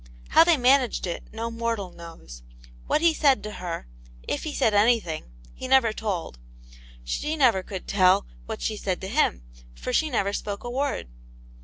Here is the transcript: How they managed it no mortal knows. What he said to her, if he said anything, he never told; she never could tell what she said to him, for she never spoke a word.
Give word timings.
How 0.29 0.43
they 0.43 0.57
managed 0.57 1.05
it 1.05 1.31
no 1.31 1.51
mortal 1.51 1.91
knows. 1.91 2.41
What 2.87 3.01
he 3.01 3.13
said 3.13 3.43
to 3.43 3.51
her, 3.61 3.85
if 4.27 4.45
he 4.45 4.51
said 4.51 4.73
anything, 4.73 5.25
he 5.53 5.67
never 5.67 5.93
told; 5.93 6.39
she 7.03 7.35
never 7.35 7.61
could 7.61 7.87
tell 7.87 8.25
what 8.47 8.63
she 8.63 8.77
said 8.77 8.99
to 9.01 9.07
him, 9.07 9.43
for 9.75 9.93
she 9.93 10.09
never 10.09 10.33
spoke 10.33 10.63
a 10.63 10.71
word. 10.71 11.07